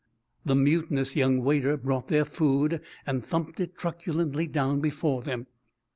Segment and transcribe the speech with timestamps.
[0.43, 5.45] The mutinous young waiter brought their food and thumped it truculently down before them.